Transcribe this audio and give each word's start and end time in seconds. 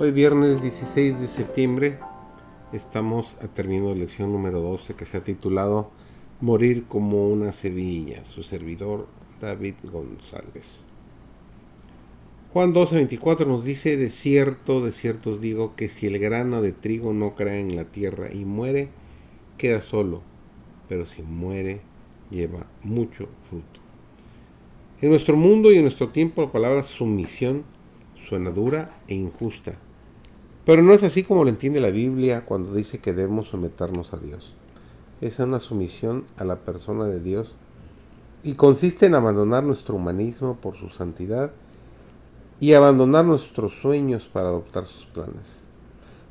Hoy 0.00 0.12
viernes 0.12 0.62
16 0.62 1.20
de 1.20 1.26
septiembre 1.26 1.98
estamos 2.72 3.36
a 3.40 3.48
terminando 3.48 3.92
la 3.92 3.98
lección 3.98 4.30
número 4.30 4.60
12 4.60 4.94
que 4.94 5.04
se 5.04 5.16
ha 5.16 5.24
titulado 5.24 5.90
Morir 6.40 6.84
como 6.86 7.28
una 7.28 7.50
sevilla, 7.50 8.24
su 8.24 8.44
servidor 8.44 9.08
David 9.40 9.74
González. 9.90 10.84
Juan 12.52 12.72
12:24 12.72 13.44
nos 13.44 13.64
dice, 13.64 13.96
de 13.96 14.10
cierto, 14.10 14.82
de 14.82 14.92
cierto 14.92 15.30
os 15.30 15.40
digo 15.40 15.74
que 15.74 15.88
si 15.88 16.06
el 16.06 16.20
grano 16.20 16.62
de 16.62 16.70
trigo 16.70 17.12
no 17.12 17.34
cae 17.34 17.58
en 17.58 17.74
la 17.74 17.86
tierra 17.86 18.32
y 18.32 18.44
muere, 18.44 18.90
queda 19.56 19.82
solo, 19.82 20.22
pero 20.88 21.06
si 21.06 21.22
muere, 21.22 21.80
lleva 22.30 22.68
mucho 22.84 23.28
fruto. 23.50 23.80
En 25.00 25.10
nuestro 25.10 25.36
mundo 25.36 25.72
y 25.72 25.78
en 25.78 25.82
nuestro 25.82 26.10
tiempo 26.10 26.42
la 26.42 26.52
palabra 26.52 26.84
sumisión 26.84 27.64
suena 28.28 28.52
dura 28.52 29.02
e 29.08 29.16
injusta 29.16 29.80
pero 30.68 30.82
no 30.82 30.92
es 30.92 31.02
así 31.02 31.22
como 31.22 31.44
lo 31.44 31.48
entiende 31.48 31.80
la 31.80 31.88
Biblia 31.88 32.44
cuando 32.44 32.74
dice 32.74 32.98
que 32.98 33.14
debemos 33.14 33.48
someternos 33.48 34.12
a 34.12 34.18
Dios. 34.18 34.52
Es 35.22 35.38
una 35.38 35.60
sumisión 35.60 36.26
a 36.36 36.44
la 36.44 36.56
persona 36.56 37.06
de 37.06 37.20
Dios 37.20 37.54
y 38.42 38.52
consiste 38.52 39.06
en 39.06 39.14
abandonar 39.14 39.64
nuestro 39.64 39.94
humanismo 39.94 40.58
por 40.60 40.76
su 40.76 40.90
santidad 40.90 41.52
y 42.60 42.74
abandonar 42.74 43.24
nuestros 43.24 43.80
sueños 43.80 44.28
para 44.30 44.48
adoptar 44.48 44.84
sus 44.84 45.06
planes. 45.06 45.60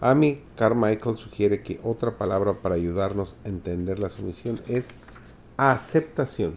Amy 0.00 0.42
Carmichael 0.56 1.16
sugiere 1.16 1.62
que 1.62 1.78
otra 1.84 2.18
palabra 2.18 2.54
para 2.54 2.74
ayudarnos 2.74 3.36
a 3.44 3.48
entender 3.50 4.00
la 4.00 4.10
sumisión 4.10 4.60
es 4.66 4.96
aceptación. 5.58 6.54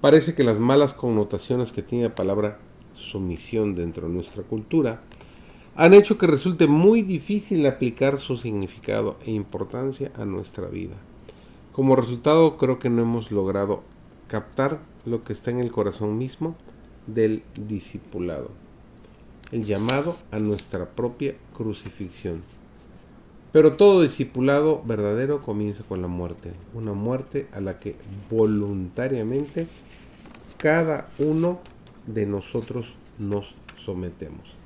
Parece 0.00 0.34
que 0.34 0.42
las 0.42 0.58
malas 0.58 0.94
connotaciones 0.94 1.70
que 1.70 1.82
tiene 1.82 2.08
la 2.08 2.14
palabra 2.16 2.58
sumisión 2.96 3.76
dentro 3.76 4.08
de 4.08 4.14
nuestra 4.14 4.42
cultura 4.42 5.00
han 5.76 5.94
hecho 5.94 6.18
que 6.18 6.26
resulte 6.26 6.66
muy 6.66 7.02
difícil 7.02 7.64
aplicar 7.66 8.20
su 8.20 8.38
significado 8.38 9.16
e 9.24 9.30
importancia 9.30 10.10
a 10.14 10.24
nuestra 10.24 10.66
vida. 10.66 10.96
Como 11.72 11.96
resultado, 11.96 12.56
creo 12.56 12.78
que 12.78 12.90
no 12.90 13.02
hemos 13.02 13.30
logrado 13.30 13.82
captar 14.26 14.80
lo 15.06 15.22
que 15.22 15.32
está 15.32 15.50
en 15.50 15.60
el 15.60 15.70
corazón 15.70 16.18
mismo 16.18 16.56
del 17.06 17.42
discipulado, 17.66 18.50
el 19.52 19.64
llamado 19.64 20.16
a 20.30 20.38
nuestra 20.38 20.90
propia 20.90 21.34
crucifixión. 21.56 22.42
Pero 23.52 23.76
todo 23.76 24.02
discipulado 24.02 24.82
verdadero 24.84 25.42
comienza 25.42 25.82
con 25.84 26.02
la 26.02 26.08
muerte, 26.08 26.52
una 26.74 26.92
muerte 26.92 27.48
a 27.52 27.60
la 27.60 27.78
que 27.78 27.96
voluntariamente 28.30 29.66
cada 30.56 31.08
uno 31.18 31.60
de 32.06 32.26
nosotros 32.26 32.86
nos 33.18 33.54
sometemos. 33.84 34.59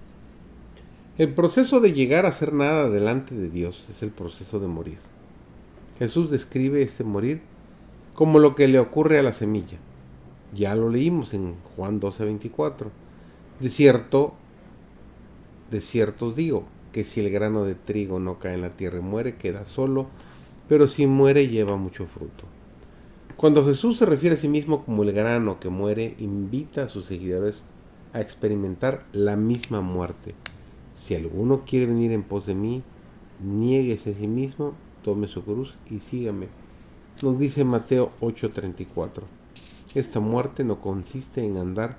El 1.17 1.33
proceso 1.33 1.79
de 1.79 1.93
llegar 1.93 2.27
a 2.27 2.33
ser 2.33 2.53
nada 2.53 2.91
delante 2.91 3.37
de 3.37 3.49
Dios 3.49 3.85
es 3.89 4.03
el 4.03 4.11
proceso 4.11 4.59
de 4.59 4.67
morir. 4.67 4.99
Jesús 6.01 6.29
describe 6.29 6.83
este 6.83 7.05
morir 7.05 7.41
como 8.15 8.41
lo 8.41 8.57
que 8.57 8.67
le 8.67 8.81
ocurre 8.81 9.21
a 9.21 9.23
la 9.23 9.33
semilla. 9.33 9.79
Ya 10.53 10.75
lo 10.75 10.89
leímos 10.89 11.33
en 11.33 11.55
Juan 11.77 12.01
12:24. 12.01 12.91
De 13.61 13.71
cierto, 13.71 14.35
de 15.71 15.81
cierto 15.81 16.33
digo, 16.33 16.65
que 16.91 17.05
si 17.05 17.21
el 17.21 17.31
grano 17.31 17.63
de 17.63 17.77
trigo 17.77 18.19
no 18.19 18.41
cae 18.41 18.55
en 18.55 18.63
la 18.63 18.77
tierra 18.77 18.99
y 18.99 19.03
muere, 19.03 19.37
queda 19.37 19.67
solo, 19.67 20.09
pero 20.69 20.89
si 20.89 21.07
muere 21.07 21.47
lleva 21.47 21.77
mucho 21.77 22.07
fruto. 22.07 22.47
Cuando 23.37 23.65
Jesús 23.65 23.99
se 23.99 24.07
refiere 24.07 24.35
a 24.35 24.39
sí 24.39 24.49
mismo 24.49 24.85
como 24.85 25.05
el 25.05 25.13
grano 25.13 25.61
que 25.61 25.69
muere, 25.69 26.17
invita 26.19 26.83
a 26.83 26.89
sus 26.89 27.07
seguidores 27.07 27.63
a 28.13 28.21
experimentar 28.21 29.07
la 29.13 29.37
misma 29.37 29.81
muerte 29.81 30.35
si 30.95 31.15
alguno 31.15 31.65
quiere 31.65 31.87
venir 31.87 32.13
en 32.13 32.23
pos 32.23 32.47
de 32.47 32.55
mí, 32.55 32.83
nieguese 33.43 34.11
a 34.11 34.15
sí 34.15 34.29
mismo, 34.29 34.75
tome 35.03 35.29
su 35.29 35.45
cruz 35.45 35.75
y 35.91 36.01
sígame. 36.01 36.49
Nos 37.23 37.39
dice 37.39 37.65
Mateo 37.65 38.11
8:34. 38.21 39.23
Esta 39.95 40.21
muerte 40.21 40.65
no 40.65 40.81
consiste 40.81 41.47
en 41.47 41.57
andar 41.57 41.97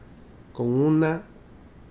con 0.53 0.67
una 0.67 1.23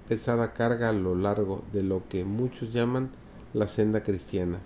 pesada 0.09 0.53
carga 0.53 0.91
a 0.91 0.93
lo 0.93 1.15
largo 1.15 1.63
de 1.73 1.83
lo 1.83 2.07
que 2.09 2.25
muchos 2.25 2.73
llaman 2.73 3.11
la 3.55 3.67
senda 3.67 4.03
cristiana. 4.03 4.61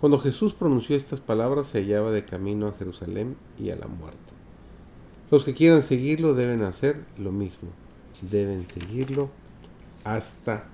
Cuando 0.00 0.18
Jesús 0.18 0.54
pronunció 0.54 0.96
estas 0.96 1.20
palabras 1.20 1.66
se 1.66 1.78
hallaba 1.78 2.10
de 2.12 2.24
camino 2.24 2.66
a 2.66 2.72
Jerusalén 2.72 3.36
y 3.58 3.70
a 3.70 3.76
la 3.76 3.86
muerte. 3.86 4.18
Los 5.30 5.44
que 5.44 5.54
quieran 5.54 5.82
seguirlo 5.82 6.34
deben 6.34 6.62
hacer 6.62 7.04
lo 7.18 7.32
mismo. 7.32 7.70
Deben 8.22 8.62
seguirlo 8.62 9.30
hasta 10.04 10.68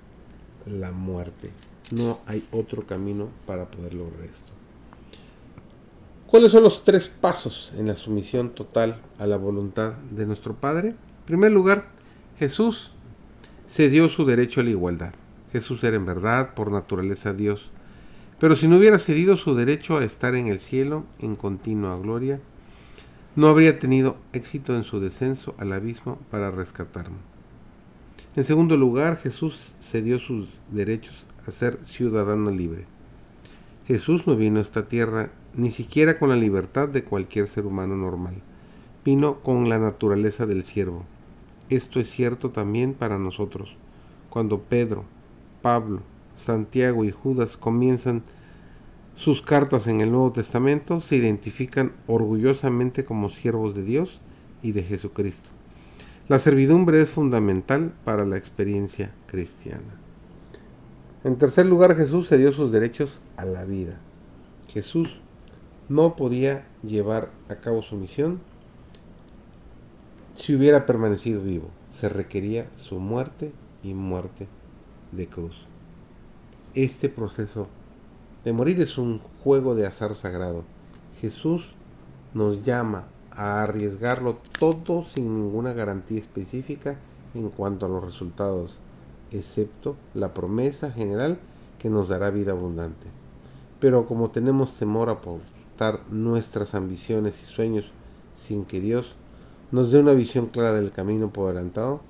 la 0.65 0.91
muerte. 0.91 1.51
No 1.91 2.19
hay 2.25 2.47
otro 2.51 2.85
camino 2.85 3.29
para 3.45 3.69
poder 3.69 3.93
lograr 3.93 4.23
esto. 4.23 4.51
¿Cuáles 6.27 6.53
son 6.53 6.63
los 6.63 6.85
tres 6.85 7.09
pasos 7.09 7.73
en 7.77 7.87
la 7.87 7.95
sumisión 7.95 8.51
total 8.51 9.01
a 9.19 9.27
la 9.27 9.35
voluntad 9.35 9.93
de 10.11 10.25
nuestro 10.25 10.55
Padre? 10.55 10.89
En 10.89 11.25
primer 11.25 11.51
lugar, 11.51 11.89
Jesús 12.39 12.91
cedió 13.67 14.07
su 14.07 14.25
derecho 14.25 14.61
a 14.61 14.63
la 14.63 14.69
igualdad. 14.69 15.13
Jesús 15.51 15.83
era 15.83 15.97
en 15.97 16.05
verdad 16.05 16.53
por 16.55 16.71
naturaleza 16.71 17.33
Dios. 17.33 17.69
Pero 18.39 18.55
si 18.55 18.67
no 18.67 18.77
hubiera 18.77 18.97
cedido 18.97 19.37
su 19.37 19.55
derecho 19.55 19.97
a 19.97 20.05
estar 20.05 20.35
en 20.35 20.47
el 20.47 20.59
cielo 20.59 21.05
en 21.19 21.35
continua 21.35 21.97
gloria, 21.97 22.39
no 23.35 23.47
habría 23.47 23.79
tenido 23.79 24.17
éxito 24.33 24.75
en 24.75 24.83
su 24.83 24.99
descenso 24.99 25.53
al 25.57 25.73
abismo 25.73 26.17
para 26.31 26.51
rescatarnos. 26.51 27.30
En 28.33 28.45
segundo 28.45 28.77
lugar, 28.77 29.17
Jesús 29.17 29.73
cedió 29.81 30.17
sus 30.17 30.47
derechos 30.71 31.25
a 31.45 31.51
ser 31.51 31.79
ciudadano 31.83 32.49
libre. 32.49 32.85
Jesús 33.87 34.25
no 34.25 34.37
vino 34.37 34.59
a 34.59 34.61
esta 34.61 34.87
tierra 34.87 35.31
ni 35.53 35.69
siquiera 35.69 36.17
con 36.17 36.29
la 36.29 36.37
libertad 36.37 36.87
de 36.87 37.03
cualquier 37.03 37.49
ser 37.49 37.65
humano 37.65 37.97
normal. 37.97 38.35
Vino 39.03 39.41
con 39.41 39.67
la 39.67 39.79
naturaleza 39.79 40.45
del 40.45 40.63
siervo. 40.63 41.03
Esto 41.69 41.99
es 41.99 42.09
cierto 42.09 42.51
también 42.51 42.93
para 42.93 43.19
nosotros. 43.19 43.75
Cuando 44.29 44.61
Pedro, 44.61 45.03
Pablo, 45.61 46.01
Santiago 46.37 47.03
y 47.03 47.11
Judas 47.11 47.57
comienzan 47.57 48.23
sus 49.13 49.41
cartas 49.41 49.87
en 49.87 49.99
el 49.99 50.09
Nuevo 50.09 50.31
Testamento, 50.31 51.01
se 51.01 51.17
identifican 51.17 51.91
orgullosamente 52.07 53.03
como 53.03 53.29
siervos 53.29 53.75
de 53.75 53.83
Dios 53.83 54.21
y 54.63 54.71
de 54.71 54.83
Jesucristo. 54.83 55.49
La 56.31 56.39
servidumbre 56.39 57.01
es 57.01 57.09
fundamental 57.09 57.93
para 58.05 58.23
la 58.23 58.37
experiencia 58.37 59.13
cristiana. 59.27 59.99
En 61.25 61.37
tercer 61.37 61.65
lugar, 61.65 61.93
Jesús 61.97 62.29
cedió 62.29 62.53
sus 62.53 62.71
derechos 62.71 63.09
a 63.35 63.43
la 63.43 63.65
vida. 63.65 63.99
Jesús 64.69 65.19
no 65.89 66.15
podía 66.15 66.65
llevar 66.83 67.31
a 67.49 67.55
cabo 67.55 67.81
su 67.81 67.97
misión 67.97 68.39
si 70.33 70.55
hubiera 70.55 70.85
permanecido 70.85 71.41
vivo. 71.41 71.69
Se 71.89 72.07
requería 72.07 72.65
su 72.77 72.97
muerte 72.97 73.51
y 73.83 73.93
muerte 73.93 74.47
de 75.11 75.27
cruz. 75.27 75.65
Este 76.75 77.09
proceso 77.09 77.67
de 78.45 78.53
morir 78.53 78.79
es 78.79 78.97
un 78.97 79.19
juego 79.43 79.75
de 79.75 79.85
azar 79.85 80.15
sagrado. 80.15 80.63
Jesús 81.19 81.73
nos 82.33 82.63
llama 82.63 83.09
a 83.31 83.63
arriesgarlo 83.63 84.37
todo 84.59 85.05
sin 85.05 85.35
ninguna 85.35 85.73
garantía 85.73 86.19
específica 86.19 86.97
en 87.33 87.49
cuanto 87.49 87.85
a 87.85 87.89
los 87.89 88.03
resultados, 88.03 88.79
excepto 89.31 89.95
la 90.13 90.33
promesa 90.33 90.91
general 90.91 91.39
que 91.79 91.89
nos 91.89 92.09
dará 92.09 92.29
vida 92.29 92.51
abundante. 92.51 93.07
Pero 93.79 94.05
como 94.05 94.29
tenemos 94.31 94.75
temor 94.75 95.09
a 95.09 95.13
aportar 95.13 96.01
nuestras 96.09 96.75
ambiciones 96.75 97.41
y 97.41 97.45
sueños 97.45 97.85
sin 98.35 98.65
que 98.65 98.79
Dios 98.79 99.15
nos 99.71 99.91
dé 99.91 99.99
una 99.99 100.11
visión 100.11 100.47
clara 100.47 100.73
del 100.73 100.91
camino 100.91 101.31
por 101.31 101.45
adelantado, 101.45 102.01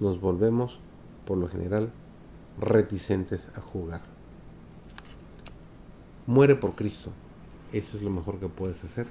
nos 0.00 0.20
volvemos, 0.20 0.78
por 1.26 1.36
lo 1.36 1.48
general, 1.48 1.90
reticentes 2.58 3.50
a 3.56 3.60
jugar. 3.60 4.00
Muere 6.26 6.54
por 6.54 6.74
Cristo. 6.74 7.10
Eso 7.72 7.98
es 7.98 8.02
lo 8.02 8.10
mejor 8.10 8.40
que 8.40 8.48
puedes 8.48 8.82
hacer 8.82 9.06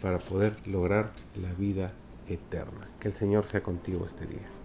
para 0.00 0.18
poder 0.18 0.54
lograr 0.66 1.12
la 1.40 1.52
vida 1.54 1.92
eterna. 2.28 2.88
Que 3.00 3.08
el 3.08 3.14
Señor 3.14 3.44
sea 3.44 3.62
contigo 3.62 4.04
este 4.06 4.26
día. 4.26 4.59